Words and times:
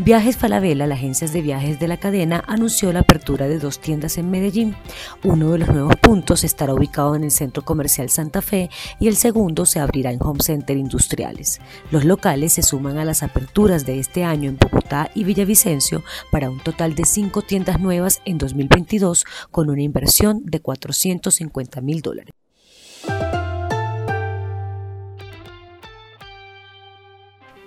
Viajes 0.00 0.36
Falabella, 0.36 0.86
la 0.86 0.94
agencia 0.94 1.26
de 1.26 1.42
viajes 1.42 1.80
de 1.80 1.88
la 1.88 1.96
cadena, 1.96 2.44
anunció 2.46 2.92
la 2.92 3.00
apertura 3.00 3.48
de 3.48 3.58
dos 3.58 3.80
tiendas 3.80 4.16
en 4.16 4.30
Medellín. 4.30 4.76
Uno 5.24 5.50
de 5.50 5.58
los 5.58 5.68
nuevos 5.70 5.96
puntos 5.96 6.44
estará 6.44 6.72
ubicado 6.72 7.16
en 7.16 7.24
el 7.24 7.32
Centro 7.32 7.64
Comercial 7.64 8.08
Santa 8.08 8.40
Fe 8.40 8.70
y 9.00 9.08
el 9.08 9.16
segundo 9.16 9.66
se 9.66 9.80
abrirá 9.80 10.12
en 10.12 10.22
Home 10.22 10.38
Center 10.40 10.76
Industriales. 10.76 11.60
Los 11.90 12.04
locales 12.04 12.52
se 12.52 12.62
suman 12.62 12.96
a 12.98 13.04
las 13.04 13.24
aperturas 13.24 13.86
de 13.86 13.98
este 13.98 14.22
año 14.22 14.48
en 14.48 14.56
Bogotá 14.56 15.10
y 15.16 15.24
Villavicencio 15.24 16.04
para 16.30 16.48
un 16.48 16.60
total 16.60 16.94
de 16.94 17.04
cinco 17.04 17.42
tiendas 17.42 17.80
nuevas 17.80 18.22
en 18.24 18.38
2022 18.38 19.24
con 19.50 19.68
una 19.68 19.82
inversión 19.82 20.42
de 20.44 20.60
450 20.60 21.80
mil 21.80 22.02
dólares. 22.02 22.32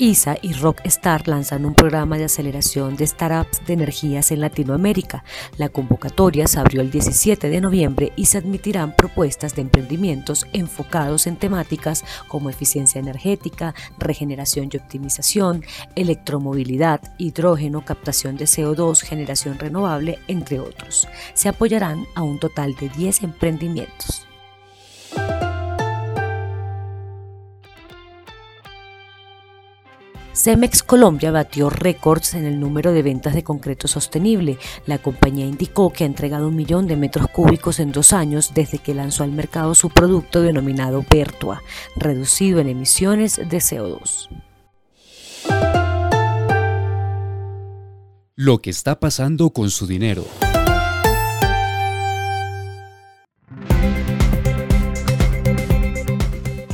ISA 0.02 0.36
y 0.42 0.54
Rockstar 0.54 1.28
lanzan 1.28 1.64
un 1.64 1.76
programa 1.76 2.18
de 2.18 2.24
aceleración 2.24 2.96
de 2.96 3.06
startups 3.06 3.64
de 3.68 3.74
energías 3.74 4.32
en 4.32 4.42
Latinoamérica. 4.42 5.24
La 5.58 5.70
convocatoria 5.70 6.48
se 6.48 6.60
abrió 6.60 6.82
el 6.82 6.90
17 6.90 7.52
de 7.52 7.62
noviembre 7.62 8.12
y 8.16 8.26
se 8.26 8.40
admitirán 8.40 8.96
propuestas 8.96 9.54
de 9.54 9.62
emprendimientos 9.62 10.48
enfocados 10.54 11.28
en 11.28 11.36
temáticas 11.36 12.04
como 12.28 12.50
eficiencia 12.50 12.98
energética, 12.98 13.76
regeneración 14.00 14.70
y 14.74 14.78
optimización, 14.78 15.64
electromovilidad, 15.96 17.00
hidrógeno, 17.20 17.86
captación 17.86 18.38
de 18.38 18.46
CO2, 18.46 19.04
generación 19.04 19.60
renovable, 19.60 20.18
entre 20.28 20.60
otros. 20.60 21.08
Se 21.36 21.48
apoyarán 21.48 22.08
a 22.16 22.24
un 22.24 22.40
total 22.40 22.74
de 22.74 22.90
10 22.90 23.22
emprendimientos. 23.22 24.26
Cemex 30.34 30.82
Colombia 30.84 31.32
batió 31.32 31.70
récords 31.70 32.34
en 32.34 32.46
el 32.46 32.60
número 32.60 32.94
de 32.94 33.04
ventas 33.04 33.34
de 33.34 33.44
concreto 33.44 33.88
sostenible. 33.88 34.58
La 34.86 34.98
compañía 34.98 35.46
indicó 35.46 35.92
que 35.92 36.04
ha 36.04 36.08
entregado 36.08 36.48
un 36.48 36.56
millón 36.56 36.88
de 36.88 36.96
metros 36.96 37.28
cúbicos 37.28 37.80
en 37.80 37.92
dos 37.92 38.14
años 38.14 38.54
desde 38.54 38.80
que 38.80 38.94
lanzó 38.94 39.24
al 39.24 39.32
mercado 39.32 39.76
su 39.76 39.90
producto 39.90 40.42
denominado 40.42 41.04
Pertua, 41.04 41.62
reducido 41.96 42.60
en 42.60 42.70
emisiones 42.70 43.38
de 43.38 43.58
CO2. 43.58 44.30
Lo 48.36 48.60
que 48.60 48.70
está 48.70 49.00
pasando 49.00 49.52
con 49.52 49.70
su 49.70 49.86
dinero. 49.86 50.26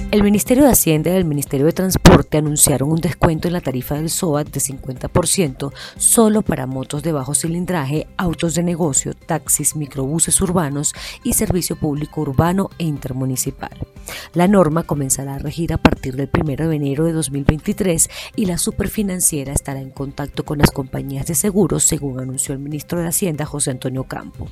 El 0.10 0.24
Ministerio 0.24 0.64
de 0.64 0.72
Hacienda 0.72 1.12
y 1.12 1.18
el 1.18 1.26
Ministerio 1.26 1.66
de 1.66 1.74
Transporte 1.74 2.38
anunciaron 2.38 2.90
un 2.90 3.02
descuento 3.02 3.50
en 3.50 3.54
la 3.54 3.60
tarifa 3.60 3.96
del 3.96 4.10
SOAT 4.10 4.48
de 4.48 4.62
50% 4.62 5.74
solo 5.98 6.44
para 6.44 6.66
motos 6.66 7.04
de 7.04 7.12
bajo 7.12 7.36
cilindraje, 7.36 8.08
autos 8.16 8.56
de 8.56 8.64
negocio, 8.64 9.14
taxis, 9.14 9.76
microbuses 9.76 10.40
urbanos 10.40 10.94
y 11.26 11.34
servicio 11.34 11.76
público 11.76 12.22
urbano 12.22 12.70
e 12.80 12.86
intermunicipal. 12.86 13.78
La 14.34 14.48
norma 14.48 14.84
comenzará 14.84 15.36
a 15.36 15.40
regir 15.40 15.74
a 15.74 15.78
partir 15.78 16.16
del 16.16 16.30
1 16.34 16.70
de 16.70 16.76
enero 16.76 17.06
de 17.06 17.14
2023 17.14 18.10
y 18.36 18.46
la 18.46 18.58
superfinanciera 18.58 19.54
estará 19.54 19.82
en 19.82 19.92
contacto 19.92 20.46
con 20.46 20.60
las 20.60 20.72
compañías 20.72 21.26
de 21.28 21.36
seguros, 21.36 21.84
según 21.84 22.20
anunció 22.20 22.54
el 22.54 22.60
ministro 22.60 23.00
de 23.00 23.08
Hacienda 23.08 23.46
José 23.46 23.72
Antonio 23.72 24.04
Campo. 24.04 24.50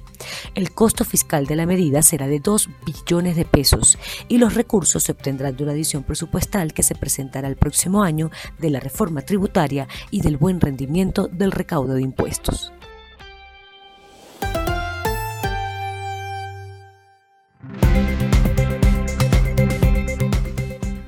El 0.56 0.72
costo 0.72 1.06
fiscal 1.06 1.46
de 1.46 1.56
la 1.56 1.66
medida 1.66 2.02
será 2.02 2.28
de 2.28 2.40
2 2.40 2.70
billones 2.86 3.36
de 3.36 3.46
pesos 3.46 3.98
y 4.28 4.38
los 4.38 4.54
recursos 4.56 5.04
se 5.04 5.12
obtendrán 5.12 5.56
de 5.56 5.64
una 5.64 5.74
adición 5.74 6.04
presupuestal 6.04 6.74
que 6.74 6.84
se 6.84 6.96
presentará 6.96 7.48
el 7.48 7.56
próximo 7.56 8.04
año 8.04 8.32
de 8.60 8.70
la 8.70 8.80
reforma 8.80 9.22
tributaria 9.22 9.88
y 10.12 10.22
del 10.22 10.38
buen 10.38 10.60
rendimiento 10.62 11.28
del 11.28 11.52
recaudo 11.52 11.94
de 11.94 12.02
impuestos. 12.02 12.72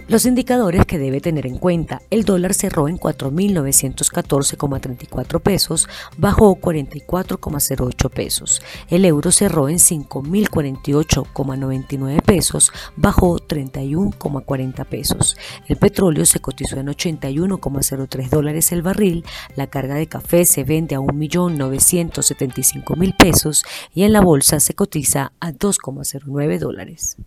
Los 0.10 0.26
indicadores 0.26 0.86
que 0.86 0.98
debe 0.98 1.20
tener 1.20 1.46
en 1.46 1.58
cuenta. 1.58 2.02
El 2.10 2.24
dólar 2.24 2.54
cerró 2.54 2.88
en 2.88 2.98
4.914,34 2.98 5.42
pesos, 5.42 5.90
bajó 6.18 6.56
44,08 6.56 8.10
pesos. 8.10 8.62
El 8.90 9.04
euro 9.04 9.34
cerró 9.34 9.68
en 9.68 9.80
5.048,99 9.80 12.22
pesos, 12.22 12.72
bajó 12.96 13.38
31,40 13.38 14.86
pesos. 14.86 15.36
El 15.68 15.76
petróleo 15.76 16.26
se 16.26 16.40
cotizó 16.40 16.78
en 16.78 16.88
81,03 16.88 18.30
dólares 18.30 18.72
el 18.72 18.84
barril. 18.84 19.26
La 19.58 19.68
carga 19.68 19.96
de 19.96 20.08
café 20.08 20.46
se 20.46 20.64
vende 20.64 20.96
a 20.96 21.00
1.975.000 21.00 23.18
pesos 23.18 23.66
y 23.94 24.04
en 24.04 24.14
la 24.14 24.22
bolsa 24.22 24.62
se 24.62 24.74
cotiza 24.74 25.34
a 25.42 25.52
2,09 25.52 26.60
dólares. 26.60 27.18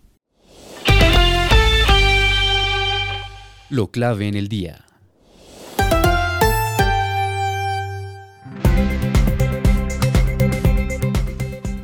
Lo 3.71 3.87
clave 3.87 4.27
en 4.27 4.35
el 4.35 4.49
día. 4.49 4.83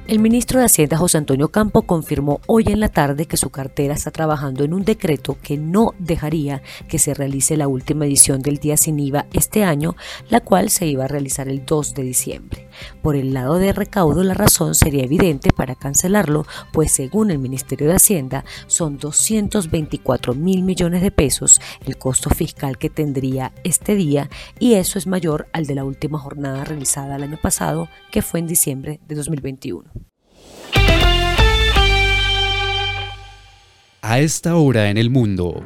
El 0.05 0.19
ministro 0.19 0.59
de 0.59 0.65
Hacienda 0.65 0.97
José 0.97 1.17
Antonio 1.17 1.47
Campo 1.47 1.83
confirmó 1.83 2.41
hoy 2.45 2.65
en 2.67 2.81
la 2.81 2.89
tarde 2.89 3.25
que 3.25 3.37
su 3.37 3.51
cartera 3.51 3.93
está 3.93 4.11
trabajando 4.11 4.65
en 4.65 4.73
un 4.73 4.83
decreto 4.83 5.37
que 5.41 5.57
no 5.57 5.93
dejaría 5.97 6.61
que 6.89 6.99
se 6.99 7.13
realice 7.13 7.55
la 7.55 7.69
última 7.69 8.05
edición 8.05 8.41
del 8.41 8.57
Día 8.57 8.75
Sin 8.75 8.99
IVA 8.99 9.25
este 9.31 9.63
año, 9.63 9.95
la 10.27 10.41
cual 10.41 10.69
se 10.69 10.87
iba 10.87 11.05
a 11.05 11.07
realizar 11.07 11.47
el 11.47 11.65
2 11.65 11.93
de 11.93 12.03
diciembre. 12.03 12.66
Por 13.01 13.15
el 13.15 13.33
lado 13.33 13.55
de 13.55 13.73
recaudo, 13.73 14.23
la 14.23 14.33
razón 14.33 14.75
sería 14.75 15.03
evidente 15.03 15.51
para 15.51 15.75
cancelarlo, 15.75 16.45
pues 16.71 16.91
según 16.91 17.31
el 17.31 17.39
Ministerio 17.39 17.87
de 17.87 17.95
Hacienda 17.95 18.45
son 18.67 18.97
224 18.97 20.33
mil 20.33 20.63
millones 20.63 21.01
de 21.01 21.11
pesos 21.11 21.59
el 21.85 21.97
costo 21.97 22.29
fiscal 22.29 22.77
que 22.77 22.89
tendría 22.89 23.53
este 23.63 23.95
día 23.95 24.29
y 24.59 24.73
eso 24.73 24.99
es 24.99 25.07
mayor 25.07 25.47
al 25.53 25.65
de 25.65 25.75
la 25.75 25.83
última 25.83 26.19
jornada 26.19 26.63
realizada 26.63 27.15
el 27.15 27.23
año 27.23 27.37
pasado, 27.41 27.89
que 28.11 28.21
fue 28.21 28.39
en 28.39 28.47
diciembre 28.47 28.99
de 29.07 29.15
2021. 29.15 29.89
A 34.01 34.19
esta 34.19 34.55
hora 34.55 34.89
en 34.89 34.97
el 34.97 35.09
mundo. 35.09 35.61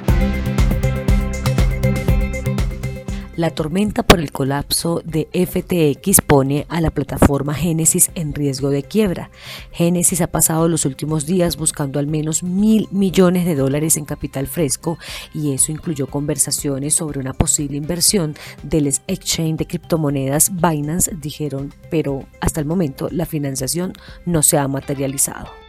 La 3.38 3.50
tormenta 3.50 4.04
por 4.04 4.20
el 4.20 4.34
colapso 4.34 5.02
de 5.06 5.30
FTX 5.32 6.20
pone 6.20 6.66
a 6.68 6.82
la 6.82 6.92
plataforma 6.92 7.54
Genesis 7.54 8.12
en 8.14 8.34
riesgo 8.34 8.70
de 8.70 8.84
quiebra. 8.84 9.32
Genesis 9.72 10.20
ha 10.20 10.28
pasado 10.28 10.68
los 10.68 10.84
últimos 10.84 11.26
días 11.26 11.56
buscando 11.56 11.98
al 12.00 12.08
menos 12.08 12.44
mil 12.44 12.90
millones 12.92 13.46
de 13.46 13.56
dólares 13.56 13.96
en 13.96 14.04
capital 14.04 14.48
fresco 14.48 15.00
y 15.34 15.54
eso 15.54 15.72
incluyó 15.72 16.08
conversaciones 16.08 16.94
sobre 16.94 17.22
una 17.22 17.32
posible 17.32 17.78
inversión 17.78 18.36
del 18.64 18.88
exchange 18.88 19.58
de 19.58 19.68
criptomonedas 19.68 20.52
Binance, 20.54 21.16
dijeron, 21.16 21.74
pero 21.90 22.26
hasta 22.42 22.60
el 22.60 22.66
momento 22.66 23.08
la 23.12 23.26
financiación 23.26 23.94
no 24.26 24.44
se 24.44 24.58
ha 24.58 24.68
materializado. 24.68 25.61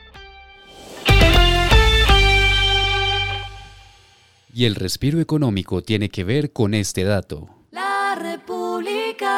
Y 4.55 4.67
el 4.67 4.75
respiro 4.75 5.19
económico 5.19 5.83
tiene 5.83 6.11
que 6.11 6.25
ver 6.25 6.53
con 6.53 6.75
este 6.75 7.05
dato. 7.05 7.49
La 7.71 8.15
República. 8.21 9.33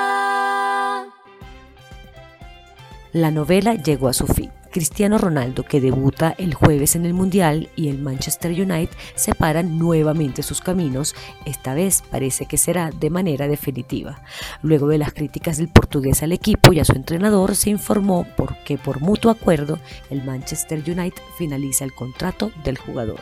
La 3.12 3.30
novela 3.30 3.74
llegó 3.74 4.08
a 4.08 4.12
su 4.12 4.26
fin. 4.26 4.50
Cristiano 4.72 5.18
Ronaldo, 5.18 5.62
que 5.62 5.80
debuta 5.80 6.34
el 6.36 6.52
jueves 6.52 6.96
en 6.96 7.06
el 7.06 7.14
Mundial, 7.14 7.70
y 7.76 7.90
el 7.90 8.00
Manchester 8.00 8.50
United 8.50 8.90
separan 9.14 9.78
nuevamente 9.78 10.42
sus 10.42 10.60
caminos. 10.60 11.14
Esta 11.46 11.74
vez 11.74 12.02
parece 12.10 12.46
que 12.46 12.58
será 12.58 12.90
de 12.90 13.08
manera 13.08 13.46
definitiva. 13.46 14.20
Luego 14.62 14.88
de 14.88 14.98
las 14.98 15.12
críticas 15.12 15.58
del 15.58 15.68
portugués 15.68 16.24
al 16.24 16.32
equipo 16.32 16.72
y 16.72 16.80
a 16.80 16.84
su 16.84 16.94
entrenador, 16.94 17.54
se 17.54 17.70
informó 17.70 18.26
porque 18.36 18.78
por 18.78 19.00
mutuo 19.00 19.30
acuerdo 19.30 19.78
el 20.10 20.24
Manchester 20.24 20.80
United 20.80 21.22
finaliza 21.38 21.84
el 21.84 21.94
contrato 21.94 22.50
del 22.64 22.78
jugador. 22.78 23.20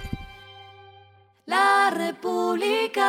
República. 1.94 3.02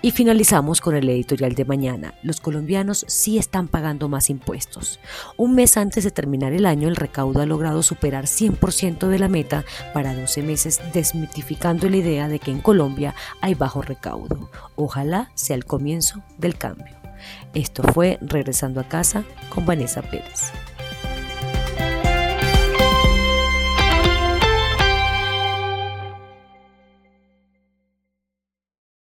Y 0.00 0.12
finalizamos 0.12 0.80
con 0.80 0.94
el 0.94 1.08
editorial 1.08 1.54
de 1.54 1.64
mañana. 1.64 2.14
Los 2.22 2.40
colombianos 2.40 3.04
sí 3.08 3.36
están 3.36 3.68
pagando 3.68 4.08
más 4.08 4.30
impuestos. 4.30 5.00
Un 5.36 5.54
mes 5.54 5.76
antes 5.76 6.04
de 6.04 6.10
terminar 6.10 6.52
el 6.52 6.66
año, 6.66 6.88
el 6.88 6.96
recaudo 6.96 7.42
ha 7.42 7.46
logrado 7.46 7.82
superar 7.82 8.24
100% 8.24 9.08
de 9.08 9.18
la 9.18 9.28
meta 9.28 9.64
para 9.92 10.14
12 10.14 10.42
meses, 10.42 10.80
desmitificando 10.92 11.90
la 11.90 11.96
idea 11.96 12.28
de 12.28 12.38
que 12.38 12.50
en 12.50 12.60
Colombia 12.60 13.14
hay 13.40 13.54
bajo 13.54 13.82
recaudo. 13.82 14.50
Ojalá 14.76 15.30
sea 15.34 15.56
el 15.56 15.64
comienzo 15.64 16.22
del 16.38 16.56
cambio. 16.56 16.96
Esto 17.52 17.82
fue 17.82 18.18
Regresando 18.20 18.80
a 18.80 18.88
casa 18.88 19.24
con 19.50 19.66
Vanessa 19.66 20.02
Pérez. 20.02 20.52